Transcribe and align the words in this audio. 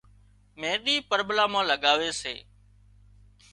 مينۮِي 0.59 0.95
پرٻلا 1.09 1.45
مان 1.53 1.63
لڳاوي 1.71 2.11
سي 2.21 2.35